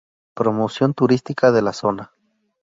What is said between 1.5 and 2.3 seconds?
de la zona.